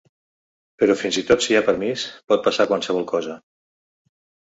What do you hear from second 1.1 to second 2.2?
i tot si hi ha permís,